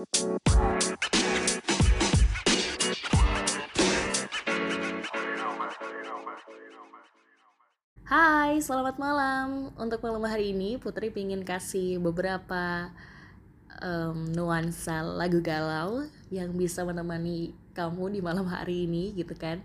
Hai, 0.00 0.08
selamat 8.64 8.96
malam. 8.96 9.68
Untuk 9.76 10.00
malam 10.00 10.24
hari 10.24 10.56
ini, 10.56 10.80
Putri 10.80 11.12
pingin 11.12 11.44
kasih 11.44 12.00
beberapa 12.00 12.88
um, 13.84 14.24
nuansa 14.32 15.04
lagu 15.04 15.44
galau 15.44 16.08
yang 16.32 16.56
bisa 16.56 16.80
menemani 16.80 17.52
kamu 17.76 18.16
di 18.16 18.24
malam 18.24 18.48
hari 18.48 18.88
ini, 18.88 19.12
gitu 19.12 19.36
kan? 19.36 19.60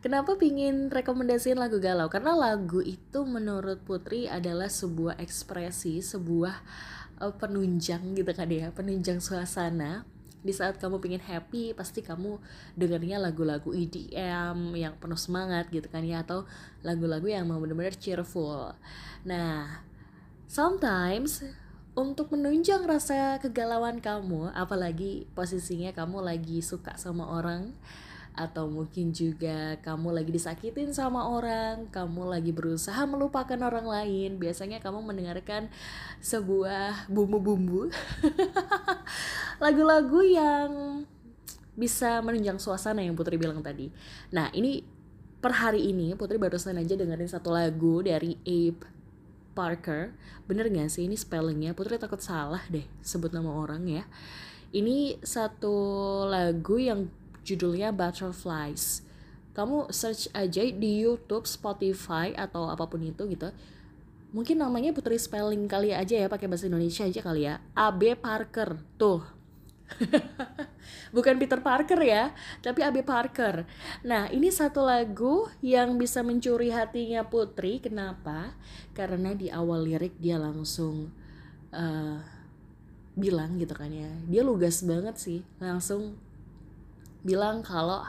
Kenapa 0.00 0.40
pingin 0.40 0.88
rekomendasiin 0.88 1.60
lagu 1.60 1.76
galau? 1.76 2.08
Karena 2.08 2.32
lagu 2.32 2.80
itu 2.80 3.20
menurut 3.28 3.84
Putri 3.84 4.32
adalah 4.32 4.72
sebuah 4.72 5.20
ekspresi, 5.20 6.00
sebuah 6.00 6.56
uh, 7.20 7.34
penunjang 7.36 8.16
gitu 8.16 8.32
kan 8.32 8.48
ya, 8.48 8.72
penunjang 8.72 9.20
suasana 9.20 10.08
di 10.40 10.56
saat 10.56 10.80
kamu 10.80 11.04
pengen 11.04 11.20
happy 11.20 11.76
pasti 11.76 12.00
kamu 12.00 12.40
dengarnya 12.72 13.20
lagu-lagu 13.20 13.76
EDM 13.76 14.72
yang 14.72 14.96
penuh 14.96 15.20
semangat 15.20 15.68
gitu 15.68 15.84
kan 15.92 16.00
ya 16.00 16.24
atau 16.24 16.48
lagu-lagu 16.80 17.28
yang 17.28 17.44
mau 17.44 17.60
benar-benar 17.60 17.92
cheerful 17.92 18.72
nah 19.20 19.84
sometimes 20.48 21.44
untuk 21.92 22.32
menunjang 22.32 22.88
rasa 22.88 23.36
kegalauan 23.36 24.00
kamu 24.00 24.48
apalagi 24.56 25.28
posisinya 25.36 25.92
kamu 25.92 26.24
lagi 26.24 26.64
suka 26.64 26.96
sama 26.96 27.28
orang 27.28 27.76
atau 28.34 28.70
mungkin 28.70 29.10
juga 29.10 29.76
kamu 29.82 30.14
lagi 30.14 30.30
disakitin 30.32 30.94
sama 30.94 31.28
orang, 31.30 31.90
kamu 31.90 32.30
lagi 32.30 32.50
berusaha 32.54 33.02
melupakan 33.04 33.58
orang 33.60 33.86
lain. 33.86 34.38
Biasanya 34.40 34.78
kamu 34.78 35.02
mendengarkan 35.02 35.68
sebuah 36.22 37.10
bumbu-bumbu. 37.10 37.90
Lagu-lagu 39.62 40.20
yang 40.24 40.70
bisa 41.74 42.20
menunjang 42.20 42.60
suasana 42.60 43.00
yang 43.00 43.16
Putri 43.16 43.40
bilang 43.40 43.64
tadi. 43.64 43.88
Nah, 44.36 44.52
ini 44.52 44.84
per 45.40 45.56
hari 45.56 45.88
ini 45.88 46.12
Putri 46.14 46.36
barusan 46.36 46.76
aja 46.76 46.92
dengerin 46.92 47.30
satu 47.30 47.48
lagu 47.52 48.04
dari 48.04 48.36
Abe 48.44 48.84
Parker. 49.56 50.12
Bener 50.44 50.68
gak 50.68 50.92
sih 50.92 51.08
ini 51.08 51.16
spellingnya? 51.16 51.72
Putri 51.72 51.96
takut 51.96 52.20
salah 52.20 52.60
deh 52.68 52.84
sebut 53.00 53.32
nama 53.32 53.50
orang 53.50 53.88
ya. 53.88 54.04
Ini 54.70 55.18
satu 55.24 55.74
lagu 56.30 56.78
yang 56.78 57.10
judulnya 57.44 57.90
Butterflies. 57.94 59.04
Kamu 59.50 59.90
search 59.90 60.30
aja 60.30 60.62
di 60.62 61.02
YouTube, 61.02 61.44
Spotify 61.44 62.32
atau 62.32 62.70
apa 62.70 62.86
pun 62.86 63.02
itu 63.02 63.26
gitu. 63.26 63.50
Mungkin 64.30 64.62
namanya 64.62 64.94
Putri 64.94 65.18
Spelling 65.18 65.66
kali 65.66 65.90
aja 65.90 66.14
ya 66.14 66.30
pakai 66.30 66.46
bahasa 66.46 66.70
Indonesia 66.70 67.02
aja 67.02 67.20
kali 67.20 67.50
ya. 67.50 67.58
AB 67.74 68.14
Parker. 68.22 68.78
Tuh. 68.94 69.40
Bukan 71.14 71.34
Peter 71.42 71.58
Parker 71.58 71.98
ya, 71.98 72.30
tapi 72.62 72.86
AB 72.86 73.02
Parker. 73.02 73.66
Nah, 74.06 74.30
ini 74.30 74.54
satu 74.54 74.86
lagu 74.86 75.50
yang 75.58 75.98
bisa 75.98 76.22
mencuri 76.22 76.70
hatinya 76.70 77.26
Putri. 77.26 77.82
Kenapa? 77.82 78.54
Karena 78.94 79.34
di 79.34 79.50
awal 79.50 79.90
lirik 79.90 80.14
dia 80.22 80.38
langsung 80.38 81.10
uh, 81.74 82.22
bilang 83.18 83.58
gitu 83.58 83.74
kan 83.74 83.90
ya. 83.90 84.10
Dia 84.30 84.46
lugas 84.46 84.86
banget 84.86 85.18
sih, 85.18 85.40
langsung 85.58 86.14
bilang 87.26 87.60
kalau 87.64 88.04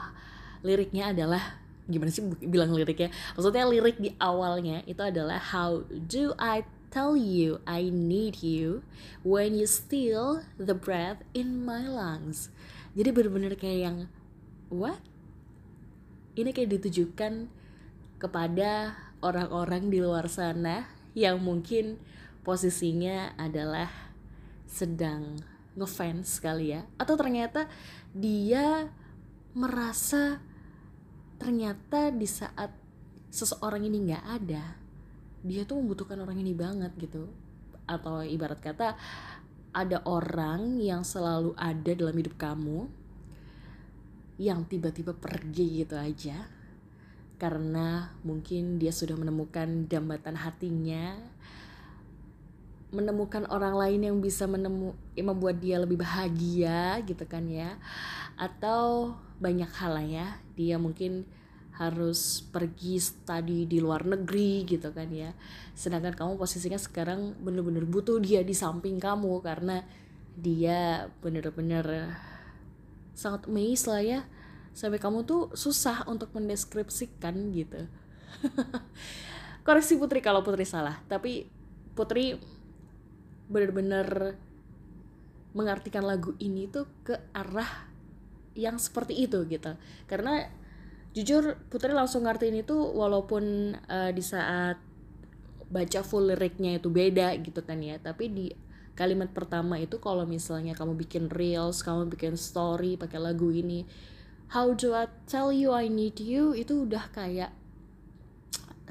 liriknya 0.62 1.10
adalah 1.12 1.58
gimana 1.90 2.10
sih 2.14 2.22
bilang 2.46 2.70
liriknya? 2.72 3.10
Maksudnya 3.34 3.66
lirik 3.66 3.98
di 3.98 4.14
awalnya 4.22 4.86
itu 4.86 5.02
adalah 5.02 5.38
how 5.38 5.82
do 5.90 6.32
I 6.38 6.62
tell 6.92 7.16
you 7.16 7.58
I 7.64 7.88
need 7.88 8.44
you 8.44 8.84
when 9.24 9.56
you 9.56 9.64
steal 9.64 10.44
the 10.60 10.76
breath 10.76 11.24
in 11.34 11.64
my 11.64 11.84
lungs? 11.88 12.52
Jadi 12.92 13.08
bener-bener 13.10 13.56
kayak 13.56 13.78
yang 13.80 13.96
what? 14.68 15.00
Ini 16.32 16.52
kayak 16.52 16.80
ditujukan 16.80 17.48
kepada 18.16 18.96
orang-orang 19.20 19.92
di 19.92 20.00
luar 20.00 20.28
sana 20.28 20.88
yang 21.12 21.40
mungkin 21.40 22.00
posisinya 22.46 23.36
adalah 23.36 23.88
sedang 24.64 25.40
ngefans 25.76 26.40
kali 26.40 26.76
ya. 26.76 26.88
Atau 26.96 27.16
ternyata 27.16 27.68
dia 28.12 28.88
merasa 29.52 30.40
ternyata 31.36 32.08
di 32.14 32.28
saat 32.28 32.72
seseorang 33.32 33.84
ini 33.84 34.12
nggak 34.12 34.24
ada 34.28 34.82
dia 35.42 35.66
tuh 35.66 35.82
membutuhkan 35.82 36.22
orang 36.22 36.38
ini 36.38 36.54
banget 36.54 36.94
gitu. 36.96 37.26
Atau 37.84 38.22
ibarat 38.22 38.62
kata 38.62 38.94
ada 39.74 39.98
orang 40.06 40.78
yang 40.78 41.02
selalu 41.02 41.52
ada 41.58 41.92
dalam 41.92 42.14
hidup 42.14 42.38
kamu 42.38 42.86
yang 44.38 44.64
tiba-tiba 44.64 45.12
pergi 45.12 45.84
gitu 45.84 45.98
aja 45.98 46.46
karena 47.36 48.14
mungkin 48.22 48.78
dia 48.78 48.94
sudah 48.94 49.18
menemukan 49.18 49.90
dambatan 49.90 50.38
hatinya 50.38 51.18
menemukan 52.92 53.48
orang 53.48 53.74
lain 53.74 54.00
yang 54.04 54.16
bisa 54.20 54.44
menemu 54.44 54.92
membuat 55.16 55.58
dia 55.58 55.80
lebih 55.80 56.00
bahagia 56.00 57.00
gitu 57.02 57.24
kan 57.24 57.48
ya 57.48 57.80
atau 58.42 59.14
banyak 59.38 59.70
hal 59.70 59.94
lah 59.94 60.06
ya 60.06 60.26
dia 60.58 60.74
mungkin 60.82 61.22
harus 61.72 62.44
pergi 62.52 63.00
studi 63.00 63.64
di 63.64 63.80
luar 63.80 64.04
negeri 64.04 64.68
gitu 64.68 64.92
kan 64.92 65.08
ya. 65.08 65.32
Sedangkan 65.72 66.12
kamu 66.12 66.36
posisinya 66.36 66.76
sekarang 66.76 67.32
bener-bener 67.40 67.88
butuh 67.88 68.20
dia 68.20 68.44
di 68.44 68.52
samping 68.52 69.00
kamu 69.00 69.40
karena 69.40 69.80
dia 70.36 71.08
bener-bener 71.24 72.12
sangat 73.16 73.48
amazed 73.48 73.88
lah 73.88 74.04
ya. 74.04 74.20
Sampai 74.76 75.00
kamu 75.00 75.24
tuh 75.24 75.48
susah 75.56 76.04
untuk 76.08 76.32
mendeskripsikan 76.36 77.56
gitu. 77.56 77.88
Koreksi 79.66 79.96
Putri 79.96 80.20
kalau 80.20 80.44
Putri 80.44 80.68
salah 80.68 81.00
tapi 81.08 81.48
Putri 81.96 82.36
bener-bener 83.48 84.36
mengartikan 85.52 86.04
lagu 86.04 86.32
ini 86.40 86.64
tuh 86.68 86.88
ke 87.04 87.20
arah 87.36 87.91
yang 88.54 88.76
seperti 88.76 89.26
itu 89.26 89.44
gitu. 89.48 89.74
Karena 90.06 90.48
jujur 91.12 91.60
Putri 91.68 91.92
langsung 91.92 92.24
ngertiin 92.24 92.64
itu 92.64 92.74
walaupun 92.74 93.76
uh, 93.88 94.10
di 94.12 94.24
saat 94.24 94.80
baca 95.72 96.00
full 96.04 96.28
liriknya 96.28 96.76
itu 96.76 96.88
beda 96.92 97.32
gitu 97.40 97.60
kan 97.64 97.80
ya. 97.80 97.96
Tapi 98.00 98.24
di 98.28 98.46
kalimat 98.92 99.32
pertama 99.32 99.80
itu 99.80 99.96
kalau 100.00 100.28
misalnya 100.28 100.76
kamu 100.76 101.00
bikin 101.00 101.32
reels 101.32 101.80
kamu 101.80 102.12
bikin 102.12 102.36
story 102.36 103.00
pakai 103.00 103.16
lagu 103.16 103.48
ini 103.48 103.88
how 104.52 104.76
do 104.76 104.92
I 104.92 105.08
tell 105.24 105.48
you 105.48 105.72
I 105.72 105.88
need 105.88 106.20
you? 106.20 106.52
itu 106.52 106.84
udah 106.84 107.08
kayak 107.08 107.50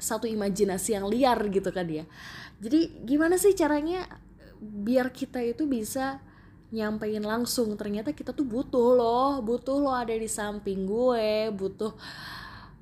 satu 0.02 0.26
imajinasi 0.26 0.98
yang 0.98 1.06
liar 1.06 1.38
gitu 1.46 1.70
kan 1.70 1.86
ya. 1.86 2.02
Jadi 2.58 3.06
gimana 3.06 3.38
sih 3.38 3.54
caranya 3.54 4.06
biar 4.58 5.14
kita 5.14 5.38
itu 5.42 5.70
bisa 5.70 6.18
nyampein 6.72 7.22
langsung. 7.22 7.76
Ternyata 7.76 8.16
kita 8.16 8.32
tuh 8.32 8.48
butuh 8.48 8.96
loh 8.96 9.30
butuh 9.44 9.76
lo 9.78 9.92
ada 9.92 10.16
di 10.16 10.26
samping 10.26 10.88
gue 10.88 11.52
butuh 11.52 11.92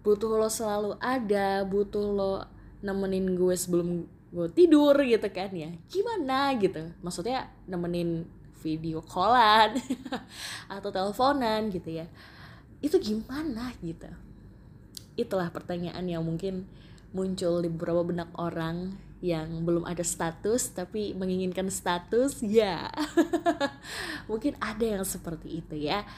butuh 0.01 0.31
lo 0.39 0.49
selalu 0.49 0.97
ada 1.03 1.67
butuh 1.67 2.07
lo 2.09 2.33
nemenin 2.81 3.37
gue 3.37 3.53
sebelum 3.53 4.07
gue 4.31 4.47
tidur 4.55 4.95
gitu 5.03 5.27
kan 5.29 5.51
ya. 5.51 5.75
Gimana 5.91 6.55
gitu? 6.57 6.95
Maksudnya 7.03 7.51
nemenin 7.67 8.25
video 8.63 9.03
callan 9.03 9.75
atau 10.75 10.89
teleponan 10.89 11.69
gitu 11.75 11.91
ya. 12.01 12.07
Itu 12.79 13.03
gimana 13.03 13.75
gitu? 13.83 14.09
Itulah 15.19 15.51
pertanyaan 15.51 16.07
yang 16.07 16.25
mungkin 16.25 16.65
muncul 17.11 17.61
di 17.61 17.69
beberapa 17.69 18.07
benak 18.07 18.31
orang 18.39 18.95
yang 19.21 19.69
belum 19.69 19.85
ada 19.85 20.01
status 20.01 20.73
tapi 20.73 21.13
menginginkan 21.13 21.69
status 21.69 22.41
ya. 22.41 22.89
Mungkin 24.31 24.57
ada 24.61 25.01
yang 25.01 25.05
seperti 25.05 25.61
itu 25.61 25.77
ya. 25.77 26.09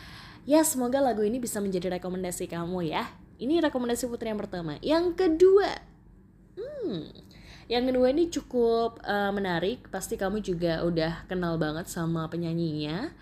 Ya 0.42 0.62
semoga 0.66 0.98
lagu 0.98 1.22
ini 1.22 1.38
bisa 1.38 1.58
menjadi 1.58 1.98
rekomendasi 1.98 2.46
kamu 2.50 2.90
ya. 2.90 3.10
Ini 3.42 3.58
rekomendasi 3.62 4.06
putri 4.06 4.30
yang 4.30 4.38
pertama. 4.38 4.78
Yang 4.78 5.18
kedua 5.18 5.68
hmm 6.54 7.22
yang 7.70 7.86
kedua 7.88 8.10
ini 8.10 8.30
cukup 8.30 9.02
uh, 9.02 9.30
menarik. 9.34 9.86
Pasti 9.90 10.14
kamu 10.14 10.42
juga 10.42 10.82
udah 10.82 11.26
kenal 11.26 11.58
banget 11.58 11.90
sama 11.90 12.26
penyanyinya. 12.30 13.14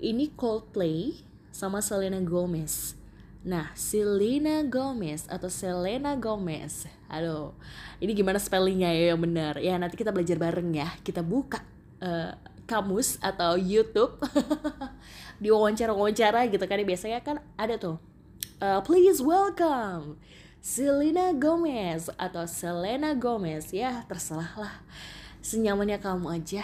Ini 0.00 0.34
Coldplay 0.34 1.22
sama 1.50 1.82
Selena 1.82 2.22
Gomez 2.22 2.99
Nah, 3.40 3.72
Selena 3.72 4.60
Gomez 4.68 5.24
atau 5.24 5.48
Selena 5.48 6.12
Gomez. 6.16 6.84
Aduh, 7.08 7.56
ini 7.96 8.12
gimana 8.12 8.36
spellingnya 8.36 8.92
ya 8.92 9.16
yang 9.16 9.20
benar? 9.20 9.56
Ya 9.56 9.80
nanti 9.80 9.96
kita 9.96 10.12
belajar 10.12 10.36
bareng 10.36 10.76
ya. 10.76 10.92
Kita 11.00 11.24
buka 11.24 11.64
uh, 12.04 12.36
kamus 12.68 13.16
atau 13.24 13.56
YouTube 13.56 14.20
di 15.42 15.48
wawancara-wawancara 15.48 16.52
gitu 16.52 16.64
kan. 16.68 16.84
Biasanya 16.84 17.24
kan 17.24 17.40
ada 17.56 17.80
tuh. 17.80 17.96
Uh, 18.60 18.84
please 18.84 19.24
welcome 19.24 20.20
Selena 20.60 21.32
Gomez 21.32 22.12
atau 22.20 22.44
Selena 22.44 23.16
Gomez 23.16 23.72
ya 23.72 24.04
terserah 24.04 24.52
lah 24.60 24.74
senyamannya 25.40 25.96
kamu 25.96 26.28
aja 26.36 26.60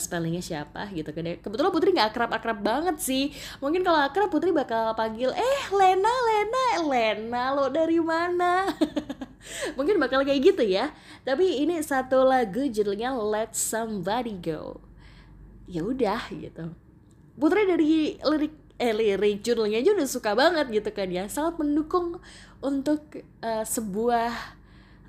spellingnya 0.00 0.40
siapa 0.40 0.88
gitu 0.92 1.12
kan 1.12 1.24
ya. 1.24 1.36
kebetulan 1.36 1.72
Putri 1.72 1.92
nggak 1.92 2.08
akrab-akrab 2.16 2.58
banget 2.64 2.96
sih. 3.00 3.28
Mungkin 3.60 3.84
kalau 3.84 4.00
akrab 4.00 4.32
Putri 4.32 4.48
bakal 4.48 4.96
panggil 4.96 5.32
eh 5.36 5.62
Lena 5.68 6.08
Lena 6.08 6.64
Lena 6.88 7.44
lo 7.52 7.68
dari 7.68 8.00
mana? 8.00 8.72
Mungkin 9.76 10.00
bakal 10.00 10.24
kayak 10.24 10.40
gitu 10.40 10.64
ya. 10.64 10.94
Tapi 11.28 11.60
ini 11.60 11.76
satu 11.84 12.24
lagu 12.24 12.64
judulnya 12.64 13.12
Let 13.12 13.52
Somebody 13.52 14.38
Go. 14.40 14.80
Ya 15.68 15.84
udah 15.84 16.24
gitu. 16.32 16.72
Putri 17.36 17.68
dari 17.68 18.16
lirik 18.16 18.54
eh 18.80 18.92
lirik 18.96 19.44
judulnya 19.44 19.78
aja 19.78 19.92
udah 19.94 20.08
suka 20.08 20.32
banget 20.32 20.72
gitu 20.72 20.90
kan 20.94 21.12
ya. 21.12 21.28
Sangat 21.28 21.60
mendukung 21.60 22.16
untuk 22.64 23.04
uh, 23.44 23.64
sebuah 23.66 24.61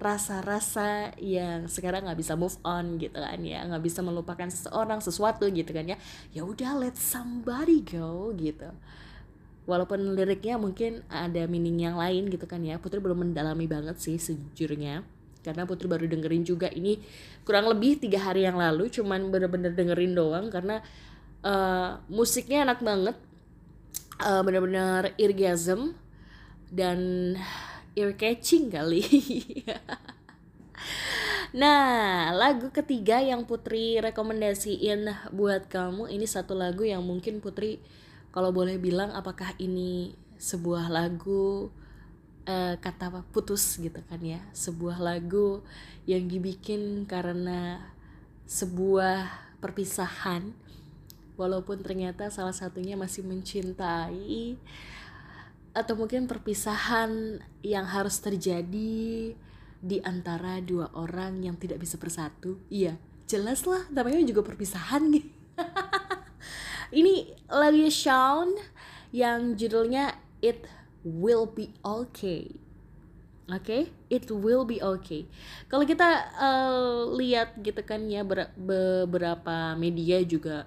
rasa-rasa 0.03 1.15
yang 1.15 1.71
sekarang 1.71 2.03
nggak 2.03 2.19
bisa 2.19 2.35
move 2.35 2.59
on 2.67 2.99
gitu 2.99 3.15
kan 3.15 3.39
ya 3.39 3.63
nggak 3.63 3.79
bisa 3.79 4.03
melupakan 4.03 4.45
seseorang 4.51 4.99
sesuatu 4.99 5.47
gitu 5.47 5.71
kan 5.71 5.87
ya. 5.87 5.97
Ya 6.35 6.43
udah 6.43 6.75
let 6.75 6.99
somebody 6.99 7.79
go 7.81 8.35
gitu. 8.35 8.67
Walaupun 9.63 10.19
liriknya 10.19 10.59
mungkin 10.59 11.07
ada 11.07 11.47
meaning 11.47 11.87
yang 11.87 11.95
lain 11.95 12.27
gitu 12.27 12.43
kan 12.43 12.59
ya 12.59 12.75
Putri 12.75 12.99
belum 12.99 13.31
mendalami 13.31 13.63
banget 13.63 13.95
sih 14.03 14.19
sejujurnya. 14.19 15.07
Karena 15.39 15.63
Putri 15.63 15.87
baru 15.87 16.03
dengerin 16.03 16.43
juga 16.43 16.67
ini 16.67 16.99
kurang 17.47 17.71
lebih 17.71 18.03
tiga 18.03 18.19
hari 18.19 18.43
yang 18.43 18.59
lalu 18.59 18.91
cuman 18.91 19.31
bener-bener 19.31 19.71
dengerin 19.71 20.15
doang 20.15 20.51
karena 20.51 20.83
uh, 21.43 21.99
musiknya 22.07 22.63
enak 22.67 22.79
banget 22.79 23.15
uh, 24.23 24.41
bener-bener 24.43 25.11
orgasm 25.19 25.95
dan 26.71 26.99
ear 27.93 28.17
catching 28.17 28.73
kali. 28.73 29.05
Nah, 31.53 32.33
lagu 32.33 32.73
ketiga 32.73 33.21
yang 33.21 33.45
Putri 33.45 34.01
rekomendasiin 34.01 35.05
buat 35.29 35.69
kamu 35.69 36.09
ini 36.09 36.25
satu 36.25 36.57
lagu 36.57 36.81
yang 36.81 37.05
mungkin 37.05 37.45
Putri 37.45 37.77
kalau 38.33 38.49
boleh 38.49 38.81
bilang 38.81 39.13
apakah 39.13 39.53
ini 39.61 40.17
sebuah 40.41 40.89
lagu 40.89 41.69
uh, 42.49 42.73
kata 42.81 43.21
putus 43.29 43.77
gitu 43.77 44.01
kan 44.09 44.17
ya, 44.25 44.41
sebuah 44.57 44.97
lagu 44.97 45.61
yang 46.09 46.25
dibikin 46.25 47.05
karena 47.05 47.85
sebuah 48.49 49.29
perpisahan. 49.61 50.57
Walaupun 51.37 51.85
ternyata 51.85 52.33
salah 52.33 52.53
satunya 52.53 52.97
masih 52.97 53.21
mencintai 53.25 54.57
atau 55.73 55.97
mungkin 55.97 56.29
perpisahan 56.29 57.41
yang 57.65 57.89
harus 57.89 58.21
terjadi 58.21 59.33
di 59.83 59.97
antara 60.05 60.61
dua 60.63 60.93
orang 60.93 61.43
yang 61.43 61.57
tidak 61.57 61.81
bisa 61.81 61.97
bersatu 61.97 62.61
iya 62.69 62.95
jelas 63.25 63.65
lah 63.65 63.83
namanya 63.89 64.21
juga 64.23 64.45
perpisahan 64.45 65.09
nih 65.09 65.25
ini 67.03 67.33
lagi 67.49 67.89
Shawn 67.89 68.53
yang 69.09 69.57
judulnya 69.57 70.13
It 70.39 70.69
Will 71.01 71.49
Be 71.49 71.73
Okay 71.81 72.63
Oke, 73.51 73.59
okay? 73.59 73.83
it 74.07 74.23
will 74.31 74.63
be 74.63 74.79
okay. 74.79 75.27
Kalau 75.67 75.83
kita 75.83 76.31
uh, 76.39 77.11
lihat 77.11 77.59
gitu 77.59 77.83
kan 77.83 78.07
ya 78.07 78.23
ber 78.23 78.55
beberapa 78.55 79.75
media 79.75 80.23
juga 80.23 80.63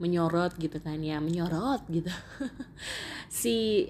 menyorot 0.00 0.56
gitu 0.56 0.80
kan 0.80 0.96
ya, 1.04 1.20
menyorot 1.20 1.84
gitu. 1.92 2.08
si 3.28 3.84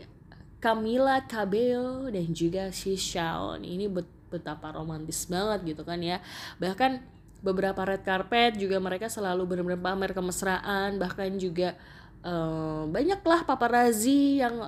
Camila 0.58 1.20
Cabello 1.24 2.08
dan 2.08 2.32
juga 2.32 2.72
si 2.72 2.96
Shawn. 2.96 3.62
Ini 3.62 3.86
bet 3.92 4.08
betapa 4.26 4.74
romantis 4.74 5.24
banget 5.30 5.76
gitu 5.76 5.82
kan 5.86 6.02
ya. 6.02 6.18
Bahkan 6.58 6.98
beberapa 7.44 7.86
red 7.86 8.02
carpet 8.02 8.58
juga 8.58 8.82
mereka 8.82 9.06
selalu 9.06 9.46
benar-benar 9.46 9.80
pamer 9.80 10.12
kemesraan. 10.12 10.98
Bahkan 10.98 11.38
juga 11.38 11.78
uh, 12.26 12.84
banyaklah 12.90 13.46
paparazzi 13.46 14.42
yang 14.42 14.66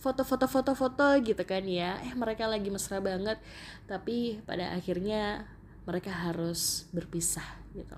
foto-foto 0.00 0.48
foto-foto 0.48 1.06
gitu 1.22 1.42
kan 1.46 1.62
ya. 1.68 2.00
Eh 2.02 2.12
mereka 2.16 2.50
lagi 2.50 2.68
mesra 2.72 2.98
banget. 2.98 3.38
Tapi 3.86 4.42
pada 4.42 4.74
akhirnya 4.74 5.46
mereka 5.86 6.10
harus 6.10 6.90
berpisah 6.90 7.46
gitu. 7.76 7.96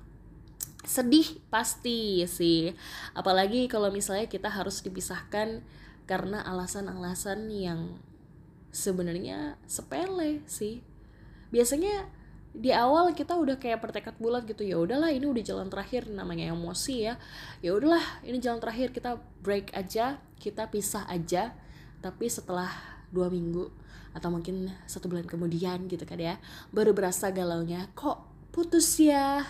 Sedih 0.83 1.39
pasti 1.49 2.27
sih. 2.27 2.75
Apalagi 3.15 3.71
kalau 3.71 3.89
misalnya 3.89 4.27
kita 4.27 4.51
harus 4.51 4.83
dipisahkan 4.83 5.63
karena 6.13 6.45
alasan-alasan 6.45 7.49
yang 7.49 7.97
sebenarnya 8.69 9.57
sepele 9.65 10.45
sih. 10.45 10.85
Biasanya 11.49 12.05
di 12.53 12.69
awal 12.69 13.17
kita 13.17 13.33
udah 13.33 13.57
kayak 13.57 13.81
bertekad 13.81 14.21
bulat 14.21 14.45
gitu 14.45 14.61
ya 14.61 14.77
udahlah 14.77 15.09
ini 15.09 15.25
udah 15.25 15.41
jalan 15.41 15.73
terakhir 15.73 16.05
namanya 16.13 16.53
emosi 16.53 17.09
ya. 17.09 17.17
Ya 17.65 17.73
udahlah 17.73 18.05
ini 18.29 18.45
jalan 18.45 18.61
terakhir 18.61 18.93
kita 18.93 19.17
break 19.41 19.73
aja 19.73 20.21
kita 20.37 20.69
pisah 20.69 21.09
aja. 21.09 21.57
Tapi 22.05 22.29
setelah 22.29 22.69
dua 23.09 23.33
minggu 23.33 23.73
atau 24.13 24.29
mungkin 24.29 24.69
satu 24.85 25.09
bulan 25.09 25.25
kemudian 25.25 25.89
gitu 25.89 26.05
kan 26.05 26.21
ya 26.21 26.37
baru 26.69 26.93
berasa 26.93 27.33
galaunya 27.33 27.89
kok 27.97 28.21
putus 28.53 29.01
ya? 29.01 29.49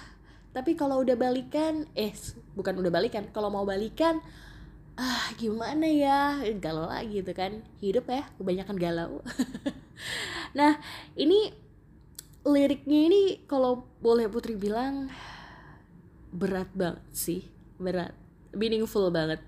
Tapi 0.54 0.78
kalau 0.78 1.02
udah 1.02 1.18
balikan 1.18 1.90
eh 1.98 2.14
bukan 2.54 2.78
udah 2.78 2.92
balikan 2.94 3.26
kalau 3.34 3.50
mau 3.50 3.66
balikan 3.66 4.22
ah 4.96 5.32
gimana 5.36 5.86
ya? 5.88 6.40
Galau 6.60 6.88
lagi 6.88 7.20
gitu 7.20 7.32
kan. 7.32 7.64
Hidup 7.80 8.08
ya 8.08 8.28
kebanyakan 8.36 8.76
galau. 8.76 9.12
Nah 10.52 10.76
ini 11.16 11.48
liriknya 12.44 13.08
ini 13.08 13.22
kalau 13.48 13.88
boleh 14.04 14.28
Putri 14.28 14.58
bilang 14.58 15.08
berat 16.28 16.68
banget 16.76 17.04
sih. 17.12 17.42
Berat 17.80 18.12
meaningful 18.52 19.08
banget. 19.08 19.40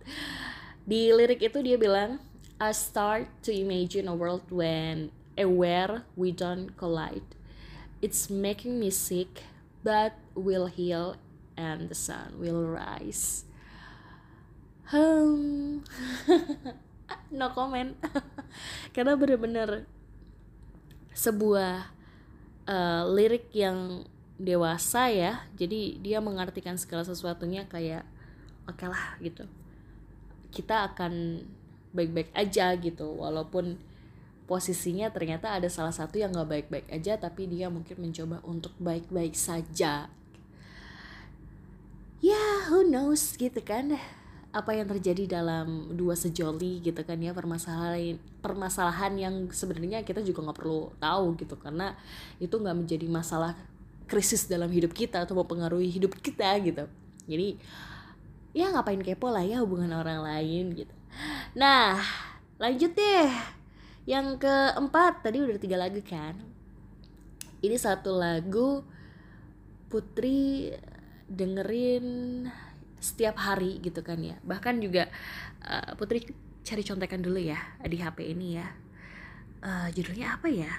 Di 0.85 1.13
lirik 1.13 1.45
itu 1.45 1.61
dia 1.61 1.77
bilang 1.77 2.21
I 2.57 2.73
start 2.73 3.29
to 3.45 3.53
imagine 3.53 4.09
a 4.09 4.17
world 4.17 4.49
when 4.49 5.13
a 5.37 5.45
where 5.45 6.09
we 6.17 6.33
don't 6.33 6.73
collide. 6.81 7.37
It's 8.01 8.33
making 8.33 8.81
me 8.81 8.89
sick 8.89 9.45
but 9.85 10.17
will 10.33 10.73
heal 10.73 11.21
and 11.57 11.93
the 11.93 11.97
sun 11.97 12.41
will 12.41 12.65
rise 12.65 13.45
hmm 14.93 15.81
no 17.39 17.51
comment. 17.53 17.93
Karena 18.95 19.19
bener-bener 19.19 19.85
sebuah 21.15 21.91
uh, 22.67 23.03
lirik 23.11 23.51
yang 23.55 24.07
dewasa 24.39 25.11
ya. 25.11 25.47
Jadi 25.59 25.99
dia 26.03 26.19
mengartikan 26.23 26.79
segala 26.79 27.07
sesuatunya 27.07 27.67
kayak 27.67 28.07
oke 28.71 28.79
okay 28.79 28.89
lah 28.89 29.07
gitu. 29.21 29.45
Kita 30.55 30.95
akan 30.95 31.43
baik-baik 31.95 32.31
aja 32.35 32.75
gitu. 32.79 33.07
Walaupun 33.19 33.79
posisinya 34.45 35.09
ternyata 35.09 35.57
ada 35.57 35.73
salah 35.73 35.95
satu 35.95 36.21
yang 36.21 36.37
nggak 36.37 36.69
baik-baik 36.69 36.89
aja 36.93 37.17
tapi 37.17 37.49
dia 37.49 37.73
mungkin 37.73 37.97
mencoba 37.99 38.45
untuk 38.45 38.75
baik-baik 38.79 39.35
saja. 39.35 40.11
Ya 42.25 42.45
who 42.73 42.89
knows 42.89 43.37
gitu 43.37 43.61
kan 43.61 44.01
apa 44.55 44.71
yang 44.71 44.87
terjadi 44.87 45.43
dalam 45.43 45.91
dua 45.99 46.15
sejoli 46.15 46.79
gitu 46.79 47.03
kan 47.03 47.19
ya 47.19 47.35
permasalahan 47.35 48.23
permasalahan 48.39 49.13
yang 49.19 49.35
sebenarnya 49.51 50.07
kita 50.07 50.23
juga 50.23 50.47
nggak 50.47 50.59
perlu 50.63 50.95
tahu 51.03 51.35
gitu. 51.43 51.59
Karena 51.59 51.91
itu 52.39 52.55
nggak 52.55 52.77
menjadi 52.87 53.07
masalah 53.11 53.59
krisis 54.07 54.47
dalam 54.47 54.71
hidup 54.71 54.95
kita 54.95 55.27
atau 55.27 55.35
mempengaruhi 55.35 55.91
hidup 55.91 56.15
kita 56.23 56.55
gitu. 56.63 56.87
Jadi 57.27 57.59
ya 58.55 58.71
ngapain 58.71 59.03
kepo 59.03 59.35
lah 59.35 59.43
ya 59.43 59.59
hubungan 59.59 59.91
orang 59.91 60.23
lain 60.23 60.79
gitu. 60.79 60.95
Nah 61.59 61.99
lanjut 62.63 62.95
deh. 62.95 63.31
Yang 64.07 64.47
keempat 64.47 65.27
tadi 65.27 65.43
udah 65.43 65.59
tiga 65.59 65.81
lagu 65.81 65.99
kan? 66.05 66.39
Ini 67.59 67.75
satu 67.75 68.15
lagu 68.15 68.87
Putri 69.89 70.69
dengerin 71.27 72.07
setiap 73.05 73.37
hari 73.37 73.77
gitu 73.85 74.01
kan 74.01 74.17
ya. 74.25 74.41
Bahkan 74.41 74.81
juga 74.81 75.13
uh, 75.61 75.93
Putri 76.01 76.25
cari 76.65 76.81
contekan 76.81 77.21
dulu 77.21 77.37
ya 77.37 77.61
di 77.85 78.01
HP 78.01 78.33
ini 78.33 78.57
ya. 78.57 78.67
Uh, 79.61 79.89
judulnya 79.93 80.41
apa 80.41 80.49
ya? 80.49 80.73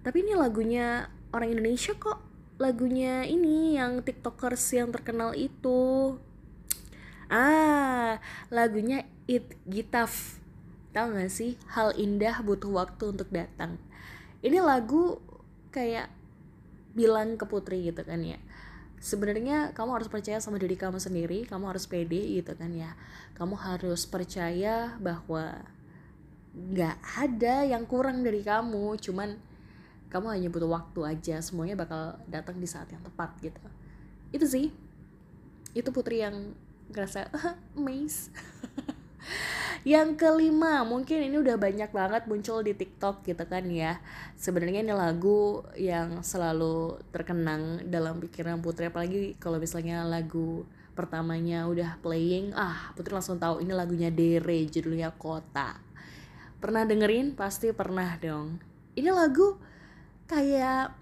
Tapi 0.00 0.24
ini 0.24 0.32
lagunya 0.32 1.12
orang 1.36 1.52
Indonesia 1.52 1.92
kok. 1.92 2.24
Lagunya 2.56 3.28
ini 3.28 3.76
yang 3.76 4.00
tiktokers 4.00 4.64
yang 4.72 4.88
terkenal 4.88 5.36
itu. 5.36 6.16
Ah 7.28 8.16
lagunya 8.48 9.04
It 9.28 9.52
Gitaf. 9.68 10.40
Tau 10.90 11.12
gak 11.12 11.30
sih? 11.30 11.60
Hal 11.70 11.94
indah 11.94 12.42
butuh 12.42 12.72
waktu 12.72 13.12
untuk 13.12 13.28
datang. 13.30 13.78
Ini 14.40 14.58
lagu 14.58 15.20
kayak 15.70 16.10
bilang 16.90 17.38
ke 17.38 17.46
Putri 17.46 17.86
gitu 17.86 18.02
kan 18.02 18.18
ya 18.26 18.42
sebenarnya 19.00 19.72
kamu 19.72 19.96
harus 19.96 20.08
percaya 20.12 20.38
sama 20.44 20.60
diri 20.60 20.76
kamu 20.76 21.00
sendiri 21.00 21.48
kamu 21.48 21.72
harus 21.72 21.88
pede 21.88 22.20
gitu 22.20 22.52
kan 22.54 22.70
ya. 22.70 22.92
Kamu 23.34 23.56
harus 23.56 24.04
percaya 24.04 24.94
bahwa 25.00 25.64
nggak 26.52 26.96
ada 27.16 27.64
yang 27.64 27.88
kurang 27.88 28.20
dari 28.20 28.44
kamu 28.44 29.00
cuman 29.00 29.40
kamu 30.10 30.26
hanya 30.36 30.48
butuh 30.50 30.68
waktu 30.68 31.00
aja 31.06 31.38
semuanya 31.40 31.78
bakal 31.78 32.18
datang 32.28 32.60
di 32.60 32.68
saat 32.68 32.92
yang 32.92 33.00
tepat 33.00 33.32
gitu. 33.40 33.62
Itu 34.30 34.46
sih. 34.46 34.68
Itu 35.72 35.90
putri 35.90 36.20
yang 36.20 36.52
ngerasa 36.92 37.30
maze 37.78 38.28
yang 39.80 40.12
kelima 40.12 40.84
mungkin 40.84 41.24
ini 41.24 41.40
udah 41.40 41.56
banyak 41.56 41.88
banget 41.88 42.28
muncul 42.28 42.60
di 42.60 42.76
TikTok 42.76 43.24
gitu 43.24 43.44
kan 43.48 43.64
ya. 43.68 43.96
Sebenarnya 44.36 44.84
ini 44.84 44.92
lagu 44.92 45.64
yang 45.76 46.20
selalu 46.20 47.00
terkenang 47.08 47.88
dalam 47.88 48.20
pikiran 48.20 48.60
Putri 48.60 48.92
apalagi 48.92 49.40
kalau 49.40 49.56
misalnya 49.56 50.04
lagu 50.04 50.68
pertamanya 50.92 51.64
udah 51.64 51.96
playing 52.04 52.52
ah 52.52 52.92
Putri 52.92 53.16
langsung 53.16 53.40
tahu 53.40 53.64
ini 53.64 53.72
lagunya 53.72 54.12
Dere 54.12 54.68
judulnya 54.68 55.16
Kota. 55.16 55.80
Pernah 56.60 56.84
dengerin? 56.84 57.32
Pasti 57.32 57.72
pernah 57.72 58.20
dong. 58.20 58.60
Ini 58.92 59.08
lagu 59.08 59.56
kayak 60.28 60.92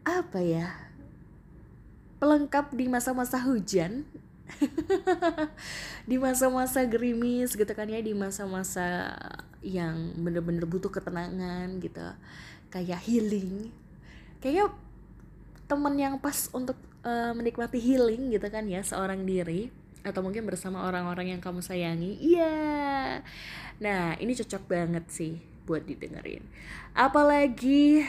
apa 0.00 0.40
ya 0.42 0.90
pelengkap 2.20 2.76
di 2.76 2.90
masa-masa 2.90 3.40
hujan 3.40 4.04
di 6.10 6.16
masa-masa 6.16 6.84
gerimis 6.86 7.54
gitu 7.54 7.70
kan 7.70 7.86
ya 7.88 8.00
di 8.02 8.12
masa-masa 8.12 9.16
yang 9.60 10.16
bener-bener 10.16 10.64
butuh 10.64 10.88
ketenangan 10.88 11.80
gitu 11.80 12.02
kayak 12.72 13.00
healing. 13.04 13.74
Kayaknya 14.40 14.72
temen 15.68 15.94
yang 16.00 16.14
pas 16.18 16.48
untuk 16.50 16.78
uh, 17.06 17.32
menikmati 17.36 17.78
healing 17.78 18.32
gitu 18.34 18.46
kan 18.50 18.66
ya 18.66 18.82
seorang 18.82 19.22
diri 19.22 19.70
atau 20.00 20.24
mungkin 20.24 20.48
bersama 20.48 20.88
orang-orang 20.88 21.36
yang 21.36 21.40
kamu 21.42 21.60
sayangi. 21.60 22.16
Iya. 22.18 22.40
Yeah. 22.40 23.08
nah 23.80 24.12
ini 24.20 24.36
cocok 24.36 24.68
banget 24.68 25.04
sih 25.12 25.40
buat 25.64 25.84
didengerin. 25.84 26.44
Apalagi 26.96 28.04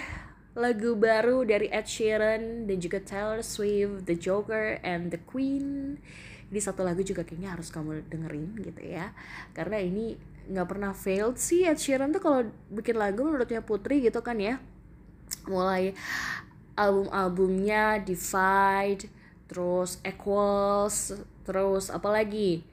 lagu 0.52 1.00
baru 1.00 1.48
dari 1.48 1.72
Ed 1.72 1.88
Sheeran 1.88 2.68
dan 2.68 2.78
juga 2.84 3.00
Taylor 3.00 3.40
Swift, 3.40 4.04
The 4.04 4.20
Joker, 4.20 4.84
and 4.84 5.12
The 5.12 5.22
Queen 5.24 6.00
ini 6.52 6.60
satu 6.60 6.84
lagu 6.84 7.00
juga 7.00 7.24
kayaknya 7.24 7.56
harus 7.56 7.72
kamu 7.72 8.04
dengerin 8.12 8.52
gitu 8.60 8.82
ya. 8.84 9.16
Karena 9.56 9.80
ini 9.80 10.20
nggak 10.52 10.68
pernah 10.68 10.92
failed 10.92 11.40
sih 11.40 11.64
Ed 11.64 11.80
Sheeran 11.80 12.12
tuh 12.12 12.20
kalau 12.20 12.44
bikin 12.68 13.00
lagu 13.00 13.24
menurutnya 13.24 13.64
Putri 13.64 14.04
gitu 14.04 14.20
kan 14.20 14.36
ya. 14.36 14.60
Mulai 15.48 15.96
album-albumnya 16.76 18.04
Divide 18.04 19.08
terus 19.48 20.04
Equals 20.04 21.16
terus 21.48 21.88
apa 21.88 22.12
lagi? 22.12 22.68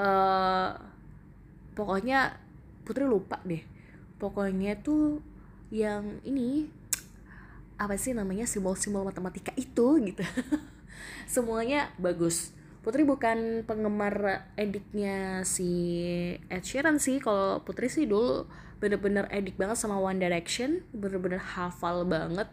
Uh, 0.00 0.72
pokoknya 1.76 2.40
Putri 2.88 3.04
lupa 3.04 3.36
deh. 3.44 3.60
Pokoknya 4.16 4.80
tuh 4.80 5.20
yang 5.68 6.24
ini 6.24 6.72
apa 7.76 8.00
sih 8.00 8.16
namanya 8.16 8.48
simbol-simbol 8.48 9.04
matematika 9.04 9.52
itu 9.60 10.00
gitu. 10.00 10.24
Semuanya 11.28 11.92
bagus 12.00 12.56
Putri 12.80 13.02
bukan 13.02 13.66
penggemar 13.66 14.46
ediknya 14.54 15.42
si 15.42 15.70
Ed 16.48 16.64
Sheeran 16.64 17.02
sih. 17.02 17.18
Kalau 17.18 17.60
Putri 17.66 17.90
sih 17.90 18.06
dulu 18.06 18.46
bener-bener 18.78 19.26
edik 19.34 19.58
banget 19.58 19.78
sama 19.78 19.98
One 19.98 20.22
Direction. 20.22 20.86
Bener-bener 20.94 21.42
hafal 21.42 22.06
banget. 22.06 22.48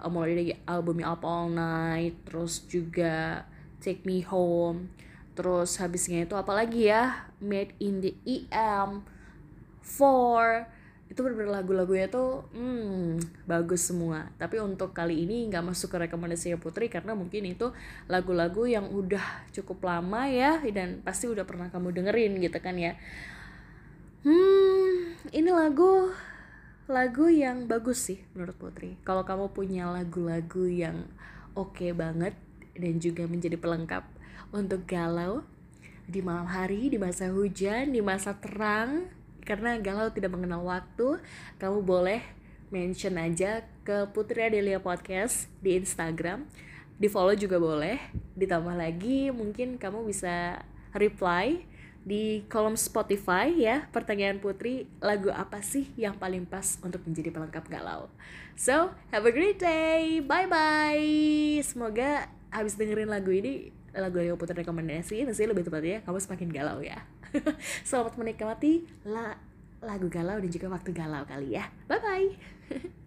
Uh, 0.00 0.10
mulai 0.10 0.32
dari 0.34 0.52
albumnya 0.64 1.12
Up 1.12 1.22
All 1.22 1.52
Night 1.52 2.24
terus 2.24 2.64
juga 2.66 3.44
Take 3.80 4.02
Me 4.08 4.24
Home 4.26 4.88
terus 5.40 5.80
habisnya 5.80 6.28
itu 6.28 6.36
apalagi 6.36 6.92
ya? 6.92 7.30
Made 7.40 7.72
in 7.80 8.04
the 8.04 8.12
EM 8.28 9.08
4 9.80 10.79
itu 11.10 11.26
bener-bener 11.26 11.50
lagu-lagunya 11.50 12.06
tuh 12.06 12.46
hmm, 12.54 13.42
bagus 13.50 13.90
semua. 13.90 14.30
Tapi 14.38 14.62
untuk 14.62 14.94
kali 14.94 15.26
ini 15.26 15.50
nggak 15.50 15.66
masuk 15.66 15.90
ke 15.90 16.06
rekomendasi 16.06 16.54
Putri 16.62 16.86
karena 16.86 17.18
mungkin 17.18 17.50
itu 17.50 17.74
lagu-lagu 18.06 18.62
yang 18.70 18.86
udah 18.86 19.50
cukup 19.50 19.82
lama 19.82 20.30
ya 20.30 20.62
dan 20.70 21.02
pasti 21.02 21.26
udah 21.26 21.42
pernah 21.42 21.66
kamu 21.66 21.90
dengerin 21.90 22.38
gitu 22.38 22.58
kan 22.62 22.78
ya. 22.78 22.94
Hmm 24.22 25.18
ini 25.34 25.50
lagu 25.50 26.14
lagu 26.90 27.26
yang 27.26 27.66
bagus 27.66 28.06
sih 28.06 28.22
menurut 28.34 28.54
Putri. 28.54 28.94
Kalau 29.02 29.26
kamu 29.26 29.50
punya 29.50 29.90
lagu-lagu 29.90 30.70
yang 30.70 31.10
oke 31.58 31.74
okay 31.74 31.90
banget 31.90 32.38
dan 32.78 33.02
juga 33.02 33.26
menjadi 33.26 33.58
pelengkap 33.58 34.06
untuk 34.54 34.86
galau 34.86 35.42
di 36.10 36.22
malam 36.22 36.46
hari 36.46 36.90
di 36.90 36.98
masa 36.98 37.30
hujan 37.30 37.94
di 37.94 38.02
masa 38.02 38.34
terang 38.38 39.06
karena 39.50 39.74
galau 39.82 40.06
tidak 40.14 40.30
mengenal 40.30 40.62
waktu 40.62 41.18
kamu 41.58 41.82
boleh 41.82 42.22
mention 42.70 43.18
aja 43.18 43.66
ke 43.82 44.06
Putri 44.14 44.46
Adelia 44.46 44.78
Podcast 44.78 45.50
di 45.58 45.74
Instagram. 45.74 46.46
Di 46.94 47.10
follow 47.10 47.34
juga 47.34 47.58
boleh. 47.58 47.98
Ditambah 48.38 48.78
lagi 48.78 49.34
mungkin 49.34 49.74
kamu 49.74 50.06
bisa 50.06 50.62
reply 50.94 51.66
di 52.06 52.46
kolom 52.46 52.78
Spotify 52.78 53.50
ya 53.50 53.90
pertanyaan 53.90 54.38
Putri 54.38 54.86
lagu 55.02 55.34
apa 55.34 55.58
sih 55.66 55.90
yang 55.98 56.14
paling 56.14 56.46
pas 56.46 56.78
untuk 56.86 57.02
menjadi 57.02 57.34
pelengkap 57.34 57.66
galau? 57.66 58.06
So 58.54 58.94
have 59.10 59.26
a 59.26 59.34
great 59.34 59.58
day. 59.58 60.22
Bye 60.22 60.46
bye 60.46 61.58
semoga 61.66 62.39
habis 62.50 62.74
dengerin 62.76 63.10
lagu 63.10 63.30
ini 63.30 63.70
lagu 63.90 64.22
yang 64.22 64.38
Putri 64.38 64.62
rekomendasi 64.62 65.26
nanti 65.26 65.46
lebih 65.46 65.66
tepatnya 65.66 66.02
kamu 66.06 66.18
semakin 66.22 66.48
galau 66.50 66.78
ya 66.78 67.02
Selamat 67.88 68.18
menikmati 68.18 68.86
la 69.06 69.38
lagu 69.80 70.10
galau 70.12 70.36
dan 70.36 70.50
juga 70.50 70.66
waktu 70.68 70.90
galau 70.92 71.24
kali 71.24 71.56
ya. 71.56 71.70
Bye 71.88 72.00
bye. 72.02 72.28